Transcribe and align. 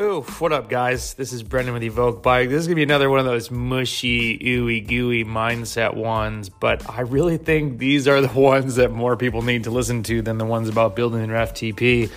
Oh, 0.00 0.22
what 0.38 0.52
up, 0.52 0.68
guys? 0.68 1.14
This 1.14 1.32
is 1.32 1.42
Brendan 1.42 1.74
with 1.74 1.82
Evoq 1.82 2.22
Bike. 2.22 2.50
This 2.50 2.60
is 2.60 2.68
gonna 2.68 2.76
be 2.76 2.84
another 2.84 3.10
one 3.10 3.18
of 3.18 3.24
those 3.24 3.50
mushy, 3.50 4.38
ooey 4.38 4.86
gooey 4.86 5.24
mindset 5.24 5.96
ones, 5.96 6.48
but 6.48 6.88
I 6.88 7.00
really 7.00 7.36
think 7.36 7.78
these 7.78 8.06
are 8.06 8.20
the 8.20 8.28
ones 8.40 8.76
that 8.76 8.92
more 8.92 9.16
people 9.16 9.42
need 9.42 9.64
to 9.64 9.72
listen 9.72 10.04
to 10.04 10.22
than 10.22 10.38
the 10.38 10.44
ones 10.44 10.68
about 10.68 10.94
building 10.94 11.26
their 11.26 11.44
FTP. 11.44 12.12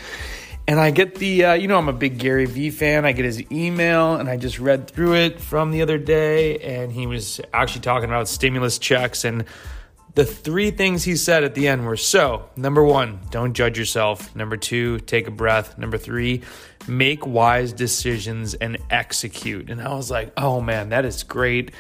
And 0.68 0.80
I 0.80 0.92
get 0.92 1.16
the, 1.16 1.46
uh, 1.46 1.54
you 1.54 1.68
know, 1.68 1.80
I'm 1.80 1.90
a 1.90 1.94
big 1.94 2.20
Gary 2.20 2.46
Vee 2.46 2.70
fan. 2.70 3.04
I 3.04 3.14
get 3.14 3.26
his 3.26 3.52
email 3.52 4.14
and 4.14 4.30
I 4.30 4.38
just 4.38 4.60
read 4.60 4.88
through 4.88 5.16
it 5.16 5.40
from 5.40 5.72
the 5.72 5.82
other 5.82 5.98
day, 5.98 6.60
and 6.60 6.92
he 6.92 7.08
was 7.08 7.42
actually 7.52 7.82
talking 7.82 8.10
about 8.10 8.28
stimulus 8.28 8.78
checks 8.78 9.26
and 9.26 9.46
the 10.14 10.26
three 10.26 10.72
things 10.72 11.04
he 11.04 11.16
said 11.16 11.44
at 11.44 11.56
the 11.56 11.68
end 11.68 11.86
were 11.86 11.98
so 11.98 12.50
number 12.56 12.84
one, 12.84 13.20
don't 13.30 13.54
judge 13.54 13.78
yourself. 13.78 14.36
Number 14.36 14.58
two, 14.58 15.00
take 15.00 15.28
a 15.28 15.32
breath. 15.32 15.78
Number 15.78 15.98
three, 15.98 16.42
make 16.88 17.26
wise 17.26 17.72
decisions 17.72 18.54
and 18.54 18.78
execute. 18.90 19.70
And 19.70 19.82
I 19.82 19.94
was 19.94 20.12
like, 20.12 20.34
oh 20.38 20.60
man, 20.60 20.90
that 20.90 21.06
is 21.06 21.24
great 21.24 21.72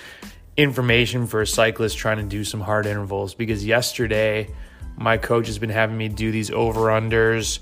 information 0.56 1.28
for 1.28 1.42
a 1.42 1.48
cyclist 1.48 1.98
trying 1.98 2.18
to 2.18 2.24
do 2.24 2.44
some 2.44 2.62
hard 2.62 2.86
intervals 2.86 3.34
because 3.34 3.66
yesterday 3.66 4.54
my 4.96 5.18
coach 5.18 5.48
has 5.48 5.60
been 5.60 5.70
having 5.70 5.98
me 5.98 6.08
do 6.08 6.32
these 6.32 6.52
over 6.52 6.82
unders. 6.82 7.60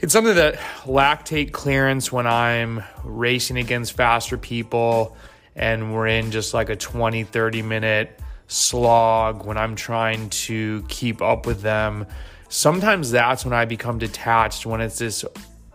It's 0.00 0.12
something 0.12 0.34
that 0.34 0.56
lactate 0.84 1.52
clearance 1.52 2.12
when 2.12 2.26
I'm 2.26 2.82
racing 3.04 3.56
against 3.56 3.92
faster 3.92 4.36
people 4.36 5.16
and 5.54 5.94
we're 5.94 6.06
in 6.06 6.32
just 6.32 6.52
like 6.52 6.68
a 6.68 6.76
20, 6.76 7.24
30 7.24 7.62
minute 7.62 8.20
slog, 8.48 9.44
when 9.44 9.56
I'm 9.56 9.76
trying 9.76 10.30
to 10.30 10.84
keep 10.88 11.20
up 11.20 11.46
with 11.46 11.62
them, 11.62 12.06
sometimes 12.48 13.10
that's 13.10 13.44
when 13.44 13.54
I 13.54 13.64
become 13.64 13.98
detached, 13.98 14.66
when 14.66 14.80
it's 14.80 14.98
this 14.98 15.24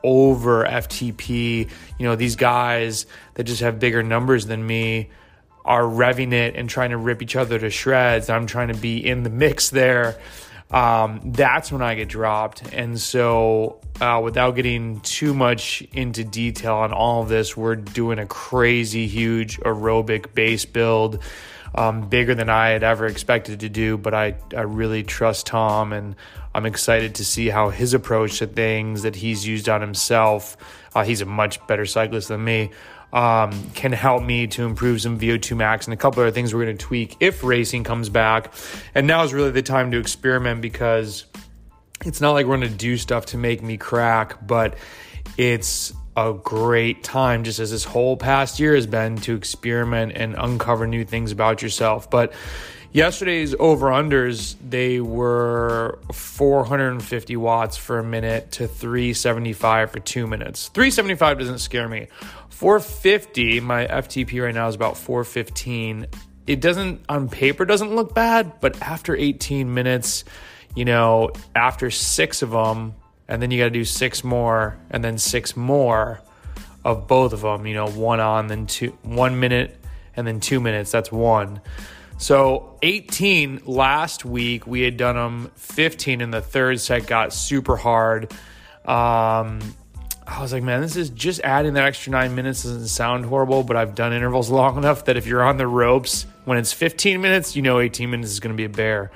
over 0.03 0.65
FTP. 0.65 1.69
You 1.99 2.05
know, 2.05 2.15
these 2.15 2.35
guys 2.35 3.05
that 3.35 3.43
just 3.43 3.61
have 3.61 3.79
bigger 3.79 4.03
numbers 4.03 4.45
than 4.45 4.65
me 4.65 5.09
are 5.63 5.83
revving 5.83 6.33
it 6.33 6.55
and 6.55 6.69
trying 6.69 6.89
to 6.89 6.97
rip 6.97 7.21
each 7.21 7.35
other 7.35 7.59
to 7.59 7.69
shreds. 7.69 8.29
I'm 8.29 8.47
trying 8.47 8.69
to 8.69 8.77
be 8.77 9.05
in 9.05 9.23
the 9.23 9.29
mix 9.29 9.69
there. 9.69 10.19
Um, 10.71 11.19
that's 11.25 11.71
when 11.71 11.81
I 11.81 11.95
get 11.95 12.07
dropped. 12.07 12.73
And 12.73 12.99
so, 12.99 13.81
uh, 13.99 14.21
without 14.23 14.51
getting 14.51 15.01
too 15.01 15.33
much 15.33 15.81
into 15.93 16.23
detail 16.23 16.75
on 16.75 16.93
all 16.93 17.21
of 17.21 17.29
this, 17.29 17.57
we're 17.57 17.75
doing 17.75 18.19
a 18.19 18.25
crazy, 18.25 19.05
huge 19.05 19.59
aerobic 19.59 20.33
base 20.33 20.63
build 20.63 21.21
um, 21.75 22.07
bigger 22.09 22.35
than 22.35 22.49
I 22.49 22.69
had 22.69 22.83
ever 22.83 23.05
expected 23.07 23.61
to 23.61 23.69
do. 23.69 23.97
But 23.97 24.13
I, 24.13 24.35
I 24.55 24.61
really 24.61 25.03
trust 25.03 25.47
Tom, 25.47 25.93
and 25.93 26.15
I'm 26.53 26.65
excited 26.65 27.15
to 27.15 27.25
see 27.25 27.49
how 27.49 27.69
his 27.69 27.93
approach 27.93 28.39
to 28.39 28.47
things 28.47 29.03
that 29.03 29.15
he's 29.15 29.45
used 29.45 29.69
on 29.69 29.81
himself. 29.81 30.57
Uh, 30.93 31.03
he's 31.03 31.21
a 31.21 31.25
much 31.25 31.65
better 31.67 31.85
cyclist 31.85 32.27
than 32.27 32.43
me. 32.43 32.71
Um, 33.13 33.51
can 33.71 33.91
help 33.91 34.23
me 34.23 34.47
to 34.47 34.63
improve 34.63 35.01
some 35.01 35.19
VO2 35.19 35.57
max 35.57 35.85
and 35.85 35.93
a 35.93 35.97
couple 35.97 36.23
other 36.23 36.31
things 36.31 36.53
we're 36.53 36.63
going 36.63 36.77
to 36.77 36.85
tweak 36.85 37.17
if 37.19 37.43
racing 37.43 37.83
comes 37.83 38.07
back. 38.07 38.53
And 38.95 39.05
now 39.05 39.23
is 39.23 39.33
really 39.33 39.51
the 39.51 39.61
time 39.61 39.91
to 39.91 39.97
experiment 39.97 40.61
because 40.61 41.25
it's 42.05 42.21
not 42.21 42.31
like 42.31 42.45
we're 42.45 42.57
going 42.57 42.69
to 42.69 42.75
do 42.75 42.95
stuff 42.97 43.27
to 43.27 43.37
make 43.37 43.61
me 43.61 43.75
crack, 43.75 44.47
but 44.47 44.77
it's 45.37 45.93
a 46.15 46.33
great 46.33 47.03
time, 47.03 47.43
just 47.43 47.59
as 47.59 47.71
this 47.71 47.83
whole 47.83 48.17
past 48.17 48.59
year 48.59 48.75
has 48.75 48.87
been, 48.87 49.17
to 49.17 49.35
experiment 49.35 50.13
and 50.15 50.35
uncover 50.37 50.87
new 50.87 51.05
things 51.05 51.31
about 51.31 51.61
yourself. 51.61 52.09
But 52.09 52.33
yesterday's 52.91 53.55
over 53.57 53.87
unders, 53.87 54.55
they 54.67 54.99
were 54.99 55.99
450 56.13 57.37
watts 57.37 57.77
for 57.77 57.99
a 57.99 58.03
minute 58.03 58.51
to 58.53 58.67
375 58.67 59.91
for 59.91 59.99
two 59.99 60.27
minutes. 60.27 60.67
375 60.69 61.39
doesn't 61.39 61.59
scare 61.59 61.87
me. 61.87 62.07
450, 62.49 63.61
my 63.61 63.87
FTP 63.87 64.43
right 64.43 64.53
now 64.53 64.67
is 64.67 64.75
about 64.75 64.97
415. 64.97 66.07
It 66.45 66.59
doesn't, 66.59 67.01
on 67.07 67.29
paper, 67.29 67.65
doesn't 67.65 67.95
look 67.95 68.13
bad, 68.13 68.59
but 68.59 68.81
after 68.81 69.15
18 69.15 69.73
minutes, 69.73 70.25
you 70.75 70.85
know, 70.85 71.31
after 71.55 71.89
six 71.89 72.41
of 72.41 72.51
them, 72.51 72.95
and 73.31 73.41
then 73.41 73.49
you 73.49 73.57
got 73.57 73.63
to 73.63 73.69
do 73.71 73.85
six 73.85 74.23
more 74.23 74.77
and 74.89 75.01
then 75.03 75.17
six 75.17 75.55
more 75.55 76.21
of 76.83 77.07
both 77.07 77.31
of 77.31 77.41
them 77.41 77.65
you 77.65 77.73
know 77.73 77.87
one 77.87 78.19
on 78.19 78.47
then 78.47 78.67
two 78.67 78.89
one 79.03 79.39
minute 79.39 79.81
and 80.15 80.27
then 80.27 80.39
two 80.39 80.59
minutes 80.59 80.91
that's 80.91 81.11
one. 81.11 81.61
So 82.17 82.77
18 82.83 83.61
last 83.65 84.25
week 84.25 84.67
we 84.67 84.81
had 84.81 84.97
done 84.97 85.15
them 85.15 85.51
15 85.55 86.21
in 86.21 86.29
the 86.29 86.41
third 86.41 86.79
set 86.79 87.07
got 87.07 87.33
super 87.33 87.77
hard. 87.77 88.31
Um, 88.85 89.59
I 90.27 90.41
was 90.41 90.53
like, 90.53 90.63
man, 90.63 90.81
this 90.81 90.95
is 90.95 91.09
just 91.09 91.41
adding 91.41 91.73
that 91.73 91.85
extra 91.85 92.11
nine 92.11 92.35
minutes 92.35 92.63
doesn't 92.63 92.87
sound 92.87 93.25
horrible, 93.25 93.63
but 93.63 93.75
I've 93.75 93.95
done 93.95 94.13
intervals 94.13 94.49
long 94.51 94.77
enough 94.77 95.05
that 95.05 95.17
if 95.17 95.25
you're 95.25 95.43
on 95.43 95.57
the 95.57 95.67
ropes 95.67 96.25
when 96.45 96.57
it's 96.57 96.73
15 96.73 97.21
minutes, 97.21 97.55
you 97.55 97.61
know 97.61 97.79
18 97.79 98.09
minutes 98.09 98.31
is 98.31 98.39
going 98.39 98.53
to 98.53 98.57
be 98.57 98.65
a 98.65 98.69
bear. 98.69 99.11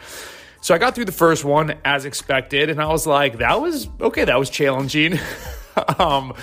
So 0.65 0.73
I 0.73 0.79
got 0.79 0.95
through 0.95 1.05
the 1.05 1.11
first 1.11 1.45
one 1.45 1.75
as 1.85 2.05
expected, 2.05 2.71
and 2.71 2.81
I 2.81 2.87
was 2.87 3.05
like, 3.05 3.37
that 3.37 3.61
was 3.61 3.87
okay, 4.01 4.25
that 4.25 4.39
was 4.39 4.49
challenging. 4.49 5.19
um, 5.99 6.33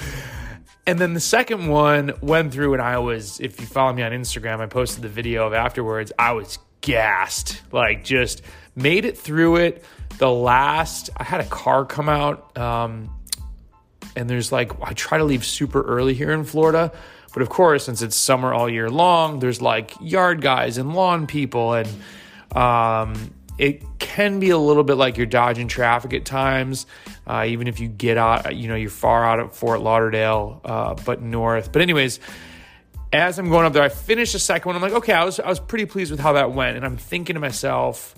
and 0.86 0.96
then 0.96 1.12
the 1.12 1.18
second 1.18 1.66
one 1.66 2.12
went 2.20 2.52
through, 2.52 2.74
and 2.74 2.80
I 2.80 2.98
was, 2.98 3.40
if 3.40 3.60
you 3.60 3.66
follow 3.66 3.92
me 3.92 4.04
on 4.04 4.12
Instagram, 4.12 4.60
I 4.60 4.66
posted 4.66 5.02
the 5.02 5.08
video 5.08 5.44
of 5.44 5.54
afterwards. 5.54 6.12
I 6.16 6.34
was 6.34 6.60
gassed, 6.82 7.62
like 7.72 8.04
just 8.04 8.42
made 8.76 9.06
it 9.06 9.18
through 9.18 9.56
it. 9.56 9.82
The 10.18 10.30
last, 10.30 11.10
I 11.16 11.24
had 11.24 11.40
a 11.40 11.46
car 11.46 11.84
come 11.84 12.08
out, 12.08 12.56
um, 12.56 13.10
and 14.14 14.30
there's 14.30 14.52
like, 14.52 14.70
I 14.84 14.92
try 14.92 15.18
to 15.18 15.24
leave 15.24 15.44
super 15.44 15.82
early 15.82 16.14
here 16.14 16.30
in 16.30 16.44
Florida. 16.44 16.92
But 17.32 17.42
of 17.42 17.48
course, 17.48 17.86
since 17.86 18.02
it's 18.02 18.14
summer 18.14 18.54
all 18.54 18.68
year 18.68 18.88
long, 18.88 19.40
there's 19.40 19.60
like 19.60 19.94
yard 20.00 20.42
guys 20.42 20.78
and 20.78 20.94
lawn 20.94 21.26
people 21.26 21.72
and 21.72 21.88
um, 22.54 23.32
it 23.58 23.82
can 23.98 24.40
be 24.40 24.50
a 24.50 24.58
little 24.58 24.84
bit 24.84 24.94
like 24.94 25.16
you're 25.16 25.26
dodging 25.26 25.68
traffic 25.68 26.14
at 26.14 26.24
times, 26.24 26.86
uh, 27.26 27.44
even 27.46 27.68
if 27.68 27.80
you 27.80 27.88
get 27.88 28.16
out, 28.16 28.56
you 28.56 28.68
know, 28.68 28.74
you're 28.74 28.90
far 28.90 29.24
out 29.24 29.40
of 29.40 29.54
Fort 29.54 29.80
Lauderdale, 29.80 30.60
uh, 30.64 30.94
but 31.04 31.22
north. 31.22 31.72
But 31.72 31.82
anyways, 31.82 32.18
as 33.12 33.38
I'm 33.38 33.50
going 33.50 33.66
up 33.66 33.72
there, 33.72 33.82
I 33.82 33.88
finished 33.88 34.32
the 34.32 34.38
second 34.38 34.68
one. 34.68 34.76
I'm 34.76 34.82
like, 34.82 34.92
okay, 34.92 35.12
I 35.12 35.24
was 35.24 35.38
I 35.38 35.48
was 35.48 35.60
pretty 35.60 35.86
pleased 35.86 36.10
with 36.10 36.20
how 36.20 36.32
that 36.32 36.52
went, 36.52 36.76
and 36.76 36.84
I'm 36.84 36.96
thinking 36.96 37.34
to 37.34 37.40
myself, 37.40 38.14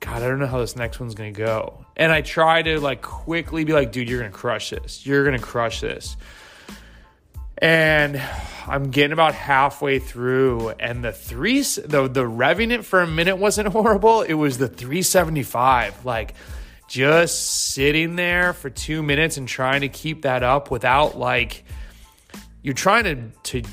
God, 0.00 0.22
I 0.22 0.28
don't 0.28 0.38
know 0.38 0.46
how 0.46 0.58
this 0.58 0.76
next 0.76 1.00
one's 1.00 1.14
gonna 1.14 1.32
go. 1.32 1.84
And 1.96 2.10
I 2.10 2.22
try 2.22 2.62
to 2.62 2.80
like 2.80 3.02
quickly 3.02 3.64
be 3.64 3.72
like, 3.72 3.92
dude, 3.92 4.08
you're 4.08 4.20
gonna 4.20 4.30
crush 4.30 4.70
this. 4.70 5.04
You're 5.04 5.24
gonna 5.24 5.38
crush 5.38 5.80
this. 5.80 6.16
And 7.60 8.22
I'm 8.66 8.90
getting 8.90 9.12
about 9.12 9.34
halfway 9.34 9.98
through, 9.98 10.70
and 10.78 11.04
the 11.04 11.12
three, 11.12 11.62
the 11.62 12.08
the 12.08 12.24
revving 12.24 12.70
it 12.70 12.84
for 12.84 13.00
a 13.00 13.06
minute 13.06 13.36
wasn't 13.36 13.68
horrible. 13.72 14.22
It 14.22 14.34
was 14.34 14.58
the 14.58 14.68
375, 14.68 16.04
like 16.04 16.34
just 16.88 17.72
sitting 17.72 18.16
there 18.16 18.52
for 18.52 18.70
two 18.70 19.02
minutes 19.02 19.36
and 19.36 19.46
trying 19.46 19.82
to 19.82 19.88
keep 19.88 20.22
that 20.22 20.42
up 20.42 20.70
without 20.70 21.18
like 21.18 21.64
you're 22.62 22.74
trying 22.74 23.04
to 23.44 23.62
to 23.62 23.68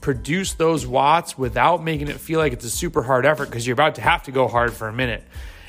produce 0.00 0.54
those 0.54 0.86
watts 0.86 1.36
without 1.36 1.82
making 1.82 2.08
it 2.08 2.18
feel 2.18 2.38
like 2.38 2.52
it's 2.52 2.64
a 2.64 2.70
super 2.70 3.02
hard 3.02 3.26
effort 3.26 3.46
because 3.46 3.66
you're 3.66 3.74
about 3.74 3.96
to 3.96 4.00
have 4.00 4.22
to 4.22 4.32
go 4.32 4.48
hard 4.48 4.72
for 4.72 4.88
a 4.88 4.92
minute. 4.92 5.22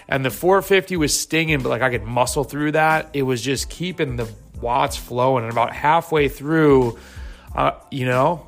And 0.08 0.26
the 0.26 0.30
450 0.30 0.98
was 0.98 1.18
stinging, 1.18 1.62
but 1.62 1.70
like 1.70 1.82
I 1.82 1.90
could 1.90 2.04
muscle 2.04 2.44
through 2.44 2.74
that. 2.74 3.10
It 3.14 3.24
was 3.24 3.42
just 3.42 3.70
keeping 3.70 4.16
the 4.16 4.30
watts 4.60 4.98
flowing. 4.98 5.44
And 5.44 5.52
about 5.52 5.74
halfway 5.74 6.28
through, 6.28 6.98
uh, 7.56 7.72
you 7.90 8.06
know, 8.06 8.48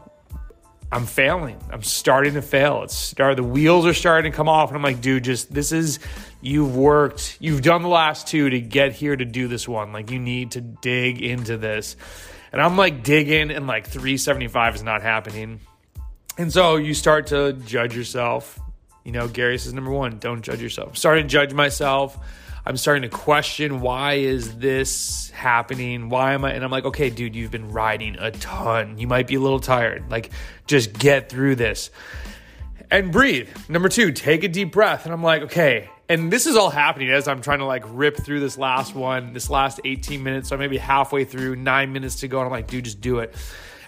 I'm 0.91 1.07
failing. 1.07 1.57
I'm 1.71 1.81
starting 1.81 2.35
to 2.35 2.41
fail. 2.43 2.83
It's 2.83 2.95
start 2.95 3.35
the 3.35 3.43
wheels 3.43 3.85
are 3.85 3.95
starting 3.95 4.31
to 4.31 4.35
come 4.35 4.47
off, 4.47 4.69
and 4.69 4.77
I'm 4.77 4.83
like, 4.83 5.01
dude, 5.01 5.23
just 5.23 5.51
this 5.51 5.71
is 5.71 5.99
you've 6.39 6.75
worked, 6.75 7.37
you've 7.39 7.63
done 7.63 7.81
the 7.81 7.87
last 7.87 8.27
two 8.27 8.49
to 8.49 8.61
get 8.61 8.93
here 8.93 9.15
to 9.15 9.25
do 9.25 9.47
this 9.47 9.67
one. 9.67 9.91
Like 9.91 10.11
you 10.11 10.19
need 10.19 10.51
to 10.51 10.61
dig 10.61 11.21
into 11.21 11.57
this. 11.57 11.95
And 12.51 12.61
I'm 12.61 12.77
like 12.77 13.03
digging, 13.03 13.49
and 13.49 13.65
like 13.65 13.87
375 13.87 14.75
is 14.75 14.83
not 14.83 15.01
happening. 15.01 15.61
And 16.37 16.53
so 16.53 16.75
you 16.75 16.93
start 16.93 17.27
to 17.27 17.53
judge 17.53 17.95
yourself. 17.95 18.59
You 19.03 19.11
know, 19.13 19.27
Gary 19.27 19.57
says 19.57 19.73
number 19.73 19.91
one, 19.91 20.19
don't 20.19 20.43
judge 20.43 20.61
yourself. 20.61 20.95
Starting 20.95 21.25
to 21.25 21.29
judge 21.29 21.53
myself. 21.53 22.19
I'm 22.65 22.77
starting 22.77 23.03
to 23.03 23.09
question 23.09 23.81
why 23.81 24.13
is 24.13 24.57
this 24.57 25.29
happening? 25.31 26.09
Why 26.09 26.33
am 26.33 26.45
I? 26.45 26.53
And 26.53 26.63
I'm 26.63 26.71
like, 26.71 26.85
okay, 26.85 27.09
dude, 27.09 27.35
you've 27.35 27.51
been 27.51 27.69
riding 27.69 28.15
a 28.17 28.31
ton. 28.31 28.97
You 28.97 29.07
might 29.07 29.27
be 29.27 29.35
a 29.35 29.39
little 29.39 29.59
tired. 29.59 30.09
Like, 30.09 30.31
just 30.65 30.93
get 30.93 31.29
through 31.29 31.55
this 31.55 31.91
and 32.89 33.11
breathe. 33.11 33.49
Number 33.67 33.89
two, 33.89 34.11
take 34.11 34.43
a 34.43 34.47
deep 34.47 34.71
breath. 34.71 35.05
And 35.05 35.13
I'm 35.13 35.23
like, 35.23 35.41
okay. 35.43 35.89
And 36.07 36.31
this 36.31 36.45
is 36.45 36.55
all 36.55 36.69
happening 36.69 37.09
as 37.09 37.27
I'm 37.27 37.41
trying 37.41 37.59
to 37.59 37.65
like 37.65 37.83
rip 37.87 38.17
through 38.17 38.39
this 38.39 38.57
last 38.57 38.95
one, 38.95 39.33
this 39.33 39.49
last 39.49 39.81
18 39.83 40.23
minutes. 40.23 40.49
So 40.49 40.57
maybe 40.57 40.77
halfway 40.77 41.25
through, 41.25 41.55
nine 41.57 41.91
minutes 41.91 42.21
to 42.21 42.27
go. 42.27 42.37
And 42.37 42.45
I'm 42.45 42.51
like, 42.51 42.67
dude, 42.67 42.85
just 42.85 43.01
do 43.01 43.19
it. 43.19 43.35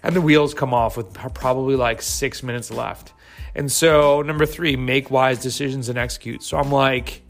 And 0.03 0.15
the 0.15 0.21
wheels 0.21 0.53
come 0.53 0.73
off 0.73 0.97
with 0.97 1.13
probably 1.13 1.75
like 1.75 2.01
six 2.01 2.43
minutes 2.43 2.71
left. 2.71 3.13
And 3.55 3.71
so, 3.71 4.21
number 4.21 4.45
three, 4.45 4.75
make 4.75 5.09
wise 5.09 5.41
decisions 5.41 5.87
and 5.87 5.97
execute. 5.97 6.43
So 6.43 6.57
I'm 6.57 6.71
like, 6.71 7.21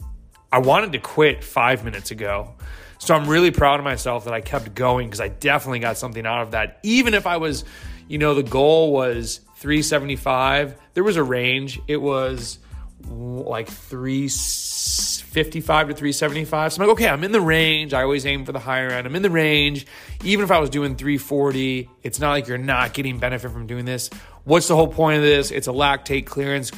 I 0.56 0.60
wanted 0.60 0.94
to 0.94 1.00
quit 1.00 1.44
five 1.44 1.84
minutes 1.84 2.12
ago. 2.12 2.54
So 2.98 3.14
I'm 3.14 3.28
really 3.28 3.52
proud 3.52 3.82
of 3.82 3.84
myself 3.84 4.24
that 4.24 4.34
I 4.34 4.40
kept 4.40 4.74
going 4.74 5.08
because 5.08 5.20
I 5.20 5.28
definitely 5.28 5.80
got 5.80 5.98
something 5.98 6.26
out 6.26 6.44
of 6.44 6.52
that. 6.52 6.80
Even 6.82 7.14
if 7.14 7.28
I 7.28 7.36
was, 7.36 7.66
you 8.08 8.20
know, 8.20 8.34
the 8.34 8.42
goal 8.42 8.94
was 8.94 9.42
375. 9.58 10.76
There 10.94 11.04
was 11.04 11.18
a 11.18 11.26
range. 11.26 11.82
It 11.90 11.98
was 11.98 12.60
like 13.06 13.68
355 13.68 15.90
to 15.90 15.94
375. 15.94 16.72
So 16.72 16.82
I'm 16.82 16.88
like, 16.88 16.94
okay, 16.94 17.10
I'm 17.10 17.26
in 17.26 17.34
the 17.34 17.42
range. 17.42 17.94
I 17.94 18.04
always 18.04 18.26
aim 18.26 18.46
for 18.46 18.54
the 18.54 18.60
higher 18.60 18.92
end. 18.92 19.06
I'm 19.06 19.16
in 19.18 19.24
the 19.24 19.30
range. 19.30 19.86
Even 20.24 20.46
if 20.46 20.52
I 20.52 20.60
was 20.60 20.70
doing 20.70 20.96
340, 20.96 21.90
it's 22.02 22.22
not 22.22 22.30
like 22.30 22.48
you're 22.48 22.58
not 22.58 22.94
getting 22.94 23.20
benefit 23.20 23.52
from 23.52 23.68
doing 23.68 23.84
this. 23.84 24.10
What's 24.46 24.70
the 24.70 24.76
whole 24.78 24.88
point 24.88 25.18
of 25.18 25.24
this? 25.24 25.52
It's 25.52 25.68
a 25.68 25.72
lactate 25.72 26.28
clearance, 26.28 26.72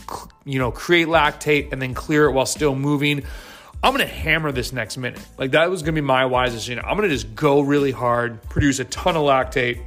you 0.46 0.58
know, 0.58 0.72
create 0.72 1.08
lactate 1.08 1.72
and 1.72 1.80
then 1.80 1.94
clear 1.94 2.26
it 2.26 2.32
while 2.32 2.48
still 2.48 2.74
moving. 2.74 3.24
I'm 3.84 3.96
to 3.98 4.06
hammer 4.06 4.52
this 4.52 4.74
next 4.74 4.98
minute. 4.98 5.22
Like 5.38 5.52
that 5.52 5.70
was 5.70 5.82
to 5.84 5.92
be 5.92 6.02
my 6.02 6.26
wisest 6.26 6.66
decision. 6.66 6.84
I'm 6.86 6.98
to 6.98 7.10
just 7.10 7.36
go 7.36 7.62
really 7.62 7.92
hard, 7.92 8.42
produce 8.44 8.80
a 8.80 8.86
ton 8.86 9.16
of 9.16 9.24
lactate, 9.24 9.82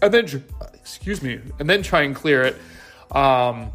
and 0.00 0.12
then, 0.12 0.44
excuse 0.74 1.22
me, 1.22 1.40
and 1.58 1.70
then 1.70 1.82
try 1.82 2.02
and 2.02 2.14
clear 2.14 2.42
it. 2.42 2.56
Um, 3.14 3.70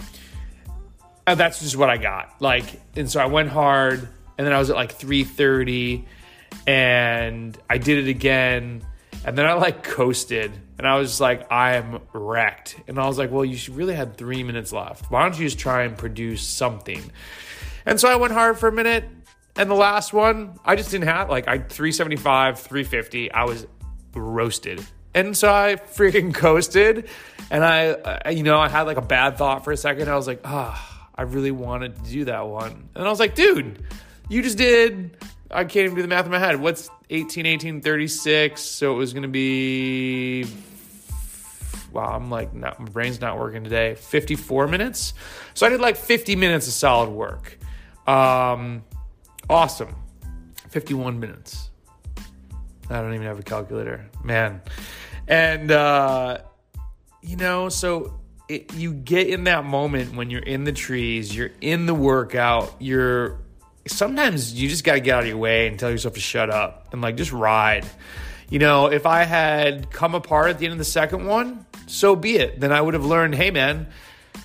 and 1.26 1.40
that's 1.40 1.62
just 1.62 1.76
what 1.78 1.90
I 1.90 1.98
got. 1.98 2.42
Like, 2.42 2.82
and 2.96 3.10
so 3.10 3.20
I 3.20 3.26
went 3.26 3.50
hard, 3.50 4.08
and 4.38 4.46
then 4.46 4.54
I 4.54 4.60
was 4.60 4.70
at 4.70 4.76
like 4.76 4.92
330, 4.92 6.06
and 6.66 7.58
I 7.70 7.78
did 7.78 8.06
it 8.06 8.10
again, 8.10 8.86
and 9.26 9.38
then 9.38 9.46
I 9.46 9.54
like 9.54 9.84
coasted, 9.84 10.52
and 10.78 10.88
I 10.88 10.98
was 10.98 11.20
like, 11.22 11.52
I 11.52 11.76
am 11.76 12.02
wrecked. 12.14 12.78
And 12.88 13.00
I 13.00 13.08
was 13.08 13.18
like, 13.18 13.32
well, 13.32 13.46
you 13.46 13.56
should 13.58 13.76
really 13.76 13.96
had 13.96 14.18
three 14.18 14.44
minutes 14.44 14.72
left. 14.72 15.10
Why 15.10 15.24
don't 15.24 15.38
you 15.38 15.46
just 15.46 15.60
try 15.60 15.84
and 15.84 15.98
produce 15.98 16.44
something? 16.44 17.02
And 17.86 18.00
so 18.00 18.10
I 18.10 18.16
went 18.18 18.34
hard 18.34 18.58
for 18.60 18.68
a 18.68 18.72
minute, 18.72 19.06
and 19.58 19.70
the 19.70 19.76
last 19.76 20.14
one, 20.14 20.60
I 20.64 20.76
just 20.76 20.92
didn't 20.92 21.08
have 21.08 21.30
like 21.30 21.48
I 21.48 21.60
375, 21.60 22.60
350. 22.60 23.32
I 23.32 23.44
was 23.46 23.68
roasted. 24.14 24.86
And 25.14 25.36
so 25.36 25.52
I 25.52 25.76
freaking 25.76 26.34
coasted, 26.34 27.10
and 27.50 27.64
I, 27.64 28.30
you 28.30 28.44
know, 28.44 28.60
I 28.60 28.70
had 28.70 28.84
like 28.84 28.98
a 28.98 29.02
bad 29.02 29.38
thought 29.38 29.64
for 29.64 29.72
a 29.72 29.78
second. 29.78 30.10
I 30.10 30.16
was 30.16 30.28
like, 30.28 30.42
ah. 30.46 30.94
Oh, 30.94 30.94
I 31.18 31.24
really 31.24 31.52
wanted 31.52 31.96
to 32.04 32.12
do 32.12 32.26
that 32.26 32.48
one. 32.48 32.90
And 32.94 33.06
I 33.06 33.10
was 33.10 33.20
like, 33.20 33.34
dude, 33.34 33.84
you 34.30 34.44
just 34.44 34.58
did. 34.58 35.18
I 35.50 35.64
can't 35.64 35.86
even 35.86 35.96
do 35.96 36.02
the 36.04 36.08
math 36.08 36.26
in 36.26 36.32
my 36.32 36.40
head. 36.40 36.60
What's 36.60 36.90
18, 37.10 37.46
18, 37.46 37.82
36? 37.82 38.62
So 38.62 38.94
it 38.94 38.98
was 38.98 39.14
going 39.14 39.24
to 39.24 39.30
be. 39.30 40.46
Wow, 41.92 42.14
I'm 42.14 42.30
like, 42.30 42.54
not, 42.54 42.80
my 42.80 42.86
brain's 42.90 43.20
not 43.20 43.40
working 43.40 43.64
today. 43.64 43.96
54 43.96 44.68
minutes. 44.68 45.16
So 45.56 45.66
I 45.66 45.70
did 45.70 45.80
like 45.80 45.96
50 45.96 46.36
minutes 46.36 46.68
of 46.68 46.74
solid 46.74 47.10
work. 47.10 47.58
Um, 48.06 48.84
awesome. 49.50 49.96
51 50.70 51.20
minutes. 51.20 51.70
I 52.90 53.02
don't 53.02 53.14
even 53.14 53.26
have 53.26 53.40
a 53.40 53.44
calculator. 53.44 54.10
Man. 54.24 54.62
And, 55.28 55.72
uh, 55.72 56.40
you 57.22 57.36
know, 57.36 57.70
so 57.70 58.20
it, 58.48 58.74
you 58.74 58.94
get 58.94 59.28
in 59.28 59.46
that 59.46 59.66
moment 59.66 60.16
when 60.16 60.30
you're 60.30 60.42
in 60.42 60.64
the 60.64 60.72
trees, 60.72 61.36
you're 61.36 61.52
in 61.62 61.86
the 61.86 61.94
workout, 61.94 62.76
you're 62.80 63.40
sometimes 63.88 64.54
you 64.54 64.70
just 64.70 64.84
got 64.84 64.94
to 64.94 65.00
get 65.00 65.16
out 65.16 65.22
of 65.24 65.28
your 65.28 65.38
way 65.38 65.68
and 65.68 65.80
tell 65.80 65.90
yourself 65.90 66.14
to 66.14 66.20
shut 66.20 66.50
up 66.50 66.94
and 66.94 67.02
like 67.02 67.16
just 67.18 67.32
ride. 67.32 67.86
You 68.50 68.60
know, 68.60 68.88
if 68.88 69.06
I 69.06 69.24
had 69.24 69.92
come 69.92 70.16
apart 70.16 70.50
at 70.50 70.60
the 70.60 70.66
end 70.66 70.74
of 70.74 70.78
the 70.78 70.86
second 70.86 71.26
one, 71.26 71.66
so 71.86 72.16
be 72.16 72.38
it. 72.38 72.60
Then 72.60 72.72
I 72.72 72.80
would 72.80 72.94
have 72.94 73.06
learned, 73.06 73.36
hey 73.36 73.52
man, 73.52 73.88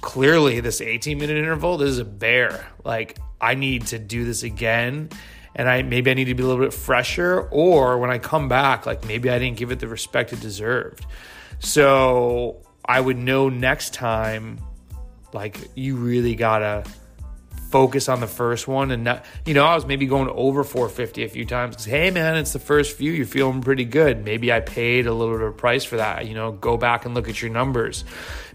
clearly 0.01 0.61
this 0.61 0.81
18 0.81 1.19
minute 1.19 1.37
interval, 1.37 1.77
this 1.77 1.91
is 1.91 1.99
a 1.99 2.05
bear. 2.05 2.67
Like 2.85 3.19
I 3.43 3.55
need 3.55 3.89
to 3.89 3.99
do 3.99 4.25
this 4.25 4.43
again. 4.45 5.11
And 5.55 5.69
I 5.69 5.83
maybe 5.83 6.11
I 6.11 6.15
need 6.15 6.27
to 6.27 6.35
be 6.35 6.43
a 6.43 6.47
little 6.47 6.65
bit 6.65 6.73
fresher, 6.73 7.49
or 7.51 7.99
when 7.99 8.11
I 8.11 8.17
come 8.17 8.49
back, 8.49 8.87
like 8.87 9.05
maybe 9.07 9.29
I 9.29 9.39
didn't 9.39 9.59
give 9.59 9.71
it 9.71 9.81
the 9.81 9.89
respect 9.89 10.33
it 10.33 10.41
deserved. 10.41 11.05
So 11.59 12.63
I 12.85 13.01
would 13.01 13.19
know 13.19 13.49
next 13.51 13.93
time, 13.93 14.59
like, 15.33 15.59
you 15.75 15.97
really 15.97 16.35
gotta 16.35 16.85
focus 17.71 18.09
on 18.09 18.21
the 18.21 18.27
first 18.27 18.69
one 18.69 18.91
and 18.91 19.05
not, 19.05 19.25
you 19.47 19.55
know, 19.55 19.65
I 19.65 19.75
was 19.75 19.87
maybe 19.87 20.07
going 20.07 20.29
over 20.29 20.63
450 20.63 21.25
a 21.25 21.29
few 21.29 21.47
times 21.47 21.77
because, 21.77 21.87
hey, 21.87 22.11
man, 22.11 22.37
it's 22.37 22.53
the 22.53 22.59
first 22.59 22.97
few. 22.97 23.13
You're 23.13 23.25
feeling 23.25 23.63
pretty 23.63 23.87
good. 23.87 24.25
Maybe 24.25 24.53
I 24.53 24.61
paid 24.61 25.07
a 25.07 25.15
little 25.15 25.39
bit 25.39 25.47
of 25.47 25.57
price 25.57 25.85
for 25.85 25.97
that. 25.97 26.27
You 26.27 26.35
know, 26.35 26.53
go 26.53 26.77
back 26.77 27.07
and 27.07 27.15
look 27.15 27.29
at 27.29 27.41
your 27.41 27.51
numbers. 27.51 28.05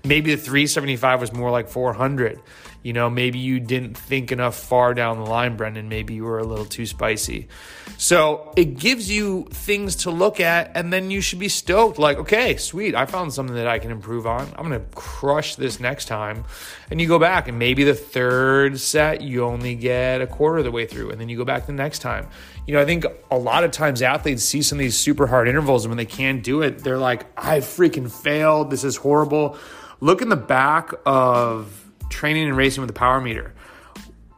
Maybe 0.04 0.36
the 0.36 0.42
375 0.42 1.22
was 1.22 1.34
more 1.34 1.50
like 1.50 1.68
400. 1.68 2.40
You 2.88 2.94
know, 2.94 3.10
maybe 3.10 3.38
you 3.38 3.60
didn't 3.60 3.98
think 3.98 4.32
enough 4.32 4.56
far 4.56 4.94
down 4.94 5.18
the 5.18 5.26
line, 5.30 5.58
Brendan. 5.58 5.90
Maybe 5.90 6.14
you 6.14 6.24
were 6.24 6.40
a 6.40 6.46
little 6.46 6.64
too 6.64 6.86
spicy. 6.86 7.50
So 7.98 8.54
it 8.56 8.80
gives 8.80 9.12
you 9.12 9.50
things 9.52 9.98
to 9.98 10.10
look 10.10 10.40
at, 10.40 10.72
and 10.74 10.94
then 10.94 11.12
you 11.12 11.20
should 11.20 11.40
be 11.40 11.50
stoked. 11.50 12.00
Like, 12.00 12.18
okay, 12.18 12.56
sweet, 12.56 12.96
I 12.96 13.06
found 13.06 13.34
something 13.34 13.58
that 13.58 13.68
I 13.68 13.80
can 13.80 13.92
improve 13.92 14.26
on. 14.26 14.48
I'm 14.56 14.70
going 14.70 14.80
to 14.80 14.88
crush 14.96 15.56
this 15.56 15.82
next 15.82 16.06
time. 16.06 16.46
And 16.90 17.02
you 17.02 17.10
go 17.10 17.20
back, 17.20 17.50
and 17.50 17.60
maybe 17.60 17.84
the 17.84 17.94
third 17.94 18.80
set, 18.80 19.20
you 19.20 19.44
only 19.44 19.76
get 19.76 20.22
a 20.22 20.28
quarter 20.28 20.60
of 20.60 20.64
the 20.64 20.72
way 20.72 20.86
through, 20.86 21.10
and 21.10 21.20
then 21.20 21.28
you 21.28 21.36
go 21.36 21.44
back 21.44 21.66
the 21.66 21.74
next 21.74 22.00
time. 22.00 22.30
You 22.68 22.76
know, 22.76 22.82
I 22.82 22.86
think 22.86 23.06
a 23.30 23.38
lot 23.38 23.66
of 23.66 23.72
times 23.72 24.02
athletes 24.02 24.46
see 24.46 24.62
some 24.62 24.78
of 24.78 24.82
these 24.84 24.98
super 24.98 25.28
hard 25.28 25.50
intervals, 25.50 25.84
and 25.84 25.90
when 25.90 25.98
they 25.98 26.06
can't 26.06 26.42
do 26.42 26.62
it, 26.62 26.86
they're 26.86 26.98
like, 26.98 27.26
I 27.38 27.58
freaking 27.60 28.10
failed. 28.10 28.70
This 28.70 28.86
is 28.86 28.96
horrible. 28.96 29.58
Look 30.00 30.22
in 30.22 30.30
the 30.30 30.38
back 30.38 30.94
of 31.06 31.84
training 32.10 32.48
and 32.48 32.58
racing 32.58 32.82
with 32.82 32.90
a 32.90 32.94
power 32.94 33.22
meter. 33.22 33.54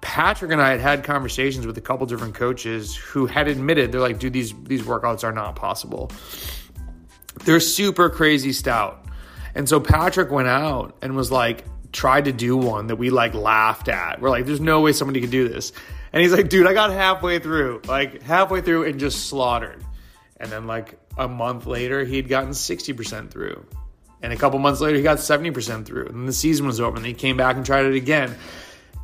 Patrick 0.01 0.51
and 0.51 0.61
I 0.61 0.71
had 0.71 0.79
had 0.79 1.03
conversations 1.03 1.67
with 1.67 1.77
a 1.77 1.81
couple 1.81 2.05
different 2.05 2.35
coaches 2.35 2.95
who 2.95 3.25
had 3.25 3.47
admitted 3.47 3.91
they're 3.91 3.99
like, 3.99 4.19
dude, 4.19 4.33
these 4.33 4.53
these 4.63 4.83
workouts 4.83 5.23
are 5.23 5.31
not 5.31 5.55
possible. 5.55 6.11
They're 7.43 7.59
super 7.59 8.09
crazy 8.09 8.53
stout. 8.53 9.05
And 9.55 9.67
so 9.67 9.79
Patrick 9.79 10.31
went 10.31 10.47
out 10.47 10.97
and 11.01 11.15
was 11.15 11.31
like, 11.31 11.65
tried 11.91 12.25
to 12.25 12.31
do 12.31 12.55
one 12.55 12.87
that 12.87 12.95
we 12.97 13.09
like 13.09 13.33
laughed 13.33 13.87
at. 13.87 14.21
We're 14.21 14.29
like, 14.29 14.45
there's 14.45 14.61
no 14.61 14.81
way 14.81 14.93
somebody 14.93 15.21
could 15.21 15.31
do 15.31 15.47
this. 15.47 15.71
And 16.13 16.21
he's 16.21 16.33
like, 16.33 16.49
dude, 16.49 16.67
I 16.67 16.73
got 16.73 16.91
halfway 16.91 17.39
through, 17.39 17.81
like 17.85 18.21
halfway 18.21 18.61
through 18.61 18.85
and 18.85 18.99
just 18.99 19.27
slaughtered. 19.27 19.83
And 20.37 20.51
then 20.51 20.67
like 20.67 20.99
a 21.17 21.27
month 21.27 21.65
later, 21.65 22.05
he'd 22.05 22.29
gotten 22.29 22.51
60% 22.51 23.29
through. 23.29 23.65
And 24.21 24.33
a 24.33 24.35
couple 24.35 24.59
months 24.59 24.81
later, 24.81 24.97
he 24.97 25.03
got 25.03 25.17
70% 25.17 25.85
through. 25.85 26.07
And 26.07 26.27
the 26.27 26.33
season 26.33 26.67
was 26.67 26.79
over. 26.79 26.97
And 26.97 27.05
he 27.05 27.13
came 27.13 27.37
back 27.37 27.55
and 27.55 27.65
tried 27.65 27.85
it 27.85 27.95
again. 27.95 28.35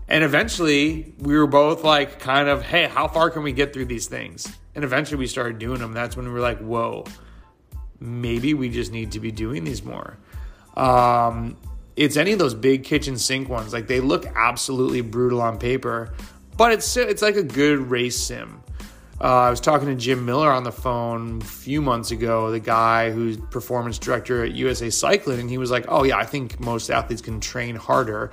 And 0.08 0.24
eventually, 0.24 1.14
we 1.20 1.38
were 1.38 1.48
both 1.48 1.84
like, 1.84 2.20
kind 2.20 2.48
of, 2.48 2.64
hey, 2.64 2.88
how 2.88 3.08
far 3.08 3.30
can 3.30 3.44
we 3.44 3.54
get 3.54 3.74
through 3.74 3.86
these 3.86 4.08
things? 4.08 4.48
And 4.76 4.84
eventually, 4.84 5.18
we 5.18 5.28
started 5.28 5.58
doing 5.58 5.80
them. 5.80 5.94
That's 5.94 6.16
when 6.16 6.26
we 6.26 6.32
were 6.32 6.42
like, 6.42 6.60
whoa, 6.60 7.06
maybe 8.00 8.54
we 8.54 8.70
just 8.70 8.92
need 8.92 9.14
to 9.14 9.20
be 9.20 9.32
doing 9.32 9.64
these 9.64 9.84
more. 9.84 10.18
Um, 10.76 11.58
it's 11.96 12.18
any 12.18 12.34
of 12.34 12.40
those 12.40 12.54
big 12.54 12.84
kitchen 12.84 13.18
sink 13.18 13.50
ones. 13.50 13.74
Like 13.74 13.88
they 13.88 14.00
look 14.00 14.26
absolutely 14.36 15.02
brutal 15.02 15.42
on 15.42 15.58
paper, 15.58 16.14
but 16.58 16.72
it's 16.72 16.98
it's 16.98 17.22
like 17.22 17.36
a 17.36 17.44
good 17.44 17.90
race 17.90 18.18
sim. 18.18 18.62
Uh, 19.22 19.44
I 19.44 19.50
was 19.50 19.62
talking 19.62 19.88
to 19.88 19.96
Jim 19.96 20.26
Miller 20.26 20.52
on 20.52 20.66
the 20.66 20.74
phone 20.74 21.42
a 21.42 21.46
few 21.46 21.82
months 21.82 22.12
ago, 22.12 22.52
the 22.52 22.60
guy 22.60 23.12
who's 23.12 23.38
performance 23.38 23.98
director 23.98 24.44
at 24.44 24.52
USA 24.54 24.90
Cycling, 24.90 25.40
and 25.40 25.50
he 25.50 25.58
was 25.58 25.72
like, 25.72 25.86
"Oh 25.88 26.04
yeah, 26.04 26.18
I 26.18 26.26
think 26.26 26.60
most 26.60 26.90
athletes 26.90 27.22
can 27.22 27.40
train 27.40 27.78
harder." 27.78 28.32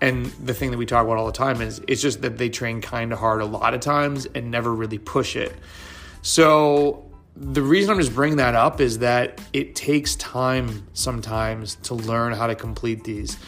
And 0.00 0.26
the 0.44 0.54
thing 0.54 0.70
that 0.70 0.78
we 0.78 0.86
talk 0.86 1.04
about 1.04 1.18
all 1.18 1.26
the 1.26 1.32
time 1.32 1.60
is 1.60 1.82
it's 1.86 2.00
just 2.00 2.22
that 2.22 2.38
they 2.38 2.48
train 2.48 2.80
kind 2.80 3.12
of 3.12 3.18
hard 3.18 3.42
a 3.42 3.46
lot 3.46 3.74
of 3.74 3.80
times 3.80 4.26
and 4.34 4.50
never 4.50 4.74
really 4.74 4.98
push 4.98 5.36
it. 5.36 5.54
So 6.22 7.10
the 7.34 7.62
reason 7.62 7.90
I'm 7.90 7.98
just 7.98 8.14
bringing 8.14 8.38
that 8.38 8.54
up 8.54 8.80
is 8.80 8.98
that 9.00 9.40
it 9.52 9.74
takes 9.74 10.16
time 10.16 10.86
sometimes 10.94 11.76
to 11.84 11.94
learn 11.94 12.32
how 12.32 12.46
to 12.46 12.54
complete 12.54 13.04
these. 13.04 13.38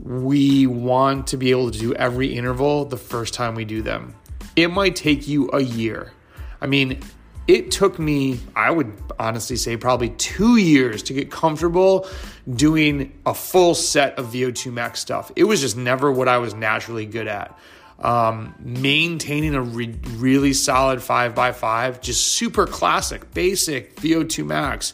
We 0.00 0.66
want 0.66 1.28
to 1.28 1.36
be 1.36 1.50
able 1.50 1.70
to 1.70 1.78
do 1.78 1.94
every 1.94 2.34
interval 2.34 2.84
the 2.84 2.96
first 2.96 3.34
time 3.34 3.54
we 3.56 3.64
do 3.64 3.82
them 3.82 4.14
it 4.56 4.68
might 4.68 4.96
take 4.96 5.28
you 5.28 5.50
a 5.52 5.60
year. 5.60 6.12
I 6.60 6.66
mean, 6.66 7.00
it 7.46 7.70
took 7.70 7.98
me, 7.98 8.40
I 8.56 8.70
would 8.70 8.92
honestly 9.18 9.56
say, 9.56 9.76
probably 9.76 10.08
two 10.10 10.56
years 10.56 11.04
to 11.04 11.12
get 11.12 11.30
comfortable 11.30 12.08
doing 12.52 13.16
a 13.24 13.34
full 13.34 13.74
set 13.74 14.18
of 14.18 14.32
VO2 14.32 14.72
max 14.72 15.00
stuff. 15.00 15.30
It 15.36 15.44
was 15.44 15.60
just 15.60 15.76
never 15.76 16.10
what 16.10 16.28
I 16.28 16.38
was 16.38 16.54
naturally 16.54 17.06
good 17.06 17.28
at. 17.28 17.56
Um, 17.98 18.54
maintaining 18.58 19.54
a 19.54 19.62
re- 19.62 19.98
really 20.16 20.52
solid 20.52 20.98
5x5, 20.98 22.00
just 22.00 22.26
super 22.26 22.66
classic, 22.66 23.32
basic 23.32 23.96
VO2 23.96 24.44
max, 24.44 24.92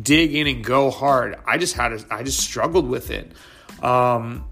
dig 0.00 0.34
in 0.34 0.46
and 0.46 0.62
go 0.62 0.90
hard. 0.90 1.36
I 1.46 1.58
just 1.58 1.74
had, 1.74 1.92
a, 1.92 2.04
I 2.10 2.22
just 2.22 2.38
struggled 2.38 2.88
with 2.88 3.10
it. 3.10 3.32
Um, 3.82 4.44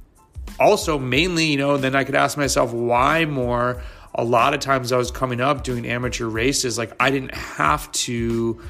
also, 0.59 0.99
mainly, 0.99 1.47
you 1.47 1.57
know, 1.57 1.77
then 1.77 1.95
I 1.95 2.05
could 2.05 2.15
ask 2.15 2.37
myself, 2.37 2.73
why 2.73 3.27
more? 3.27 3.83
A 4.15 4.25
lot 4.25 4.55
of 4.55 4.61
times 4.61 4.93
I 4.93 4.97
was 4.97 5.11
coming 5.11 5.41
up 5.41 5.65
doing 5.65 5.87
amateur 5.87 6.27
races, 6.27 6.79
like 6.79 6.93
I 7.01 7.11
didn't 7.11 7.35
have 7.35 7.91
to, 7.93 8.61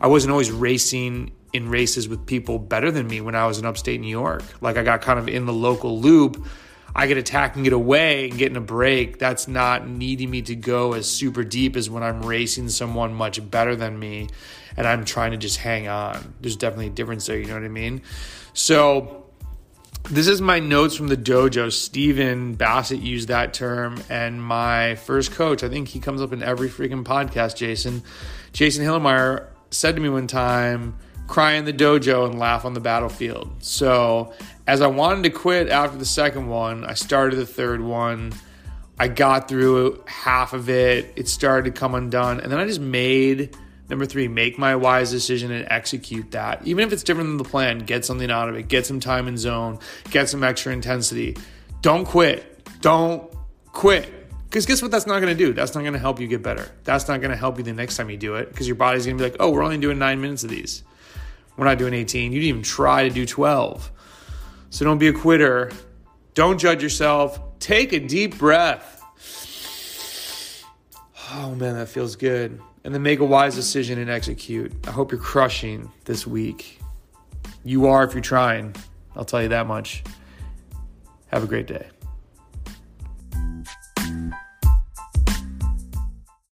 I 0.00 0.06
wasn't 0.06 0.30
always 0.30 0.50
racing 0.50 1.32
in 1.52 1.68
races 1.68 2.08
with 2.08 2.24
people 2.24 2.58
better 2.58 2.90
than 2.90 3.06
me 3.06 3.20
when 3.20 3.34
I 3.34 3.46
was 3.46 3.58
in 3.58 3.66
upstate 3.66 4.00
New 4.00 4.08
York. 4.08 4.42
Like 4.60 4.76
I 4.76 4.82
got 4.82 5.02
kind 5.02 5.18
of 5.18 5.28
in 5.28 5.44
the 5.44 5.52
local 5.52 6.00
loop. 6.00 6.46
I 6.94 7.06
get 7.06 7.16
attacking 7.16 7.66
it 7.66 7.72
away 7.72 8.28
and 8.28 8.38
getting 8.38 8.56
a 8.56 8.62
break. 8.62 9.18
That's 9.18 9.48
not 9.48 9.88
needing 9.88 10.30
me 10.30 10.42
to 10.42 10.54
go 10.54 10.92
as 10.92 11.10
super 11.10 11.42
deep 11.42 11.74
as 11.74 11.88
when 11.88 12.02
I'm 12.02 12.24
racing 12.24 12.68
someone 12.68 13.14
much 13.14 13.50
better 13.50 13.74
than 13.74 13.98
me 13.98 14.28
and 14.76 14.86
I'm 14.86 15.04
trying 15.04 15.32
to 15.32 15.36
just 15.36 15.58
hang 15.58 15.88
on. 15.88 16.34
There's 16.40 16.56
definitely 16.56 16.88
a 16.88 16.90
difference 16.90 17.26
there, 17.26 17.38
you 17.38 17.46
know 17.46 17.54
what 17.54 17.64
I 17.64 17.68
mean? 17.68 18.02
So 18.52 19.21
this 20.04 20.26
is 20.26 20.40
my 20.40 20.58
notes 20.58 20.96
from 20.96 21.08
the 21.08 21.16
dojo. 21.16 21.72
Stephen 21.72 22.54
Bassett 22.54 23.00
used 23.00 23.28
that 23.28 23.54
term, 23.54 24.02
and 24.10 24.42
my 24.42 24.96
first 24.96 25.32
coach, 25.32 25.62
I 25.62 25.68
think 25.68 25.88
he 25.88 26.00
comes 26.00 26.20
up 26.20 26.32
in 26.32 26.42
every 26.42 26.68
freaking 26.68 27.04
podcast, 27.04 27.56
Jason. 27.56 28.02
Jason 28.52 28.84
Hillemeyer 28.84 29.46
said 29.70 29.94
to 29.94 30.02
me 30.02 30.08
one 30.08 30.26
time, 30.26 30.96
cry 31.28 31.52
in 31.52 31.64
the 31.64 31.72
dojo 31.72 32.26
and 32.26 32.38
laugh 32.38 32.64
on 32.64 32.74
the 32.74 32.80
battlefield. 32.80 33.50
So, 33.60 34.34
as 34.66 34.82
I 34.82 34.86
wanted 34.88 35.22
to 35.24 35.30
quit 35.30 35.68
after 35.68 35.96
the 35.96 36.04
second 36.04 36.48
one, 36.48 36.84
I 36.84 36.94
started 36.94 37.36
the 37.36 37.46
third 37.46 37.80
one. 37.80 38.32
I 38.98 39.08
got 39.08 39.48
through 39.48 40.04
half 40.06 40.52
of 40.52 40.68
it. 40.68 41.12
It 41.16 41.28
started 41.28 41.74
to 41.74 41.80
come 41.80 41.94
undone. 41.94 42.40
And 42.40 42.52
then 42.52 42.60
I 42.60 42.66
just 42.66 42.80
made 42.80 43.56
number 43.92 44.06
three, 44.06 44.26
make 44.26 44.58
my 44.58 44.74
wise 44.74 45.10
decision 45.10 45.52
and 45.52 45.66
execute 45.70 46.30
that. 46.30 46.66
Even 46.66 46.86
if 46.86 46.94
it's 46.94 47.02
different 47.02 47.28
than 47.28 47.36
the 47.36 47.44
plan, 47.44 47.80
get 47.80 48.06
something 48.06 48.30
out 48.30 48.48
of 48.48 48.56
it, 48.56 48.66
get 48.66 48.86
some 48.86 49.00
time 49.00 49.28
in 49.28 49.36
zone, 49.36 49.78
get 50.10 50.30
some 50.30 50.42
extra 50.42 50.72
intensity. 50.72 51.36
Don't 51.82 52.06
quit. 52.06 52.64
Don't 52.80 53.30
quit. 53.66 54.10
Because 54.44 54.64
guess 54.64 54.80
what 54.80 54.90
that's 54.90 55.06
not 55.06 55.20
going 55.20 55.36
to 55.36 55.38
do? 55.38 55.52
That's 55.52 55.74
not 55.74 55.82
going 55.82 55.92
to 55.92 55.98
help 55.98 56.20
you 56.20 56.26
get 56.26 56.42
better. 56.42 56.70
That's 56.84 57.06
not 57.06 57.20
going 57.20 57.32
to 57.32 57.36
help 57.36 57.58
you 57.58 57.64
the 57.64 57.74
next 57.74 57.98
time 57.98 58.08
you 58.08 58.16
do 58.16 58.36
it 58.36 58.48
because 58.48 58.66
your 58.66 58.76
body's 58.76 59.04
going 59.04 59.18
to 59.18 59.24
be 59.24 59.30
like, 59.30 59.36
oh, 59.40 59.50
we're 59.50 59.62
only 59.62 59.76
doing 59.76 59.98
nine 59.98 60.22
minutes 60.22 60.42
of 60.42 60.48
these. 60.48 60.82
We're 61.58 61.66
not 61.66 61.76
doing 61.76 61.92
18. 61.92 62.32
You 62.32 62.40
didn't 62.40 62.48
even 62.48 62.62
try 62.62 63.06
to 63.06 63.14
do 63.14 63.26
12. 63.26 63.92
So 64.70 64.86
don't 64.86 64.96
be 64.96 65.08
a 65.08 65.12
quitter. 65.12 65.70
Don't 66.32 66.58
judge 66.58 66.82
yourself. 66.82 67.38
Take 67.58 67.92
a 67.92 68.00
deep 68.00 68.38
breath. 68.38 69.02
Oh 71.34 71.54
man, 71.54 71.74
that 71.74 71.88
feels 71.88 72.16
good. 72.16 72.58
And 72.84 72.92
then 72.92 73.02
make 73.02 73.20
a 73.20 73.24
wise 73.24 73.54
decision 73.54 73.98
and 73.98 74.10
execute. 74.10 74.72
I 74.86 74.90
hope 74.90 75.12
you're 75.12 75.20
crushing 75.20 75.90
this 76.04 76.26
week. 76.26 76.80
You 77.64 77.86
are 77.86 78.02
if 78.04 78.12
you're 78.12 78.22
trying. 78.22 78.74
I'll 79.14 79.24
tell 79.24 79.42
you 79.42 79.48
that 79.48 79.66
much. 79.66 80.02
Have 81.28 81.44
a 81.44 81.46
great 81.46 81.66
day. 81.66 81.86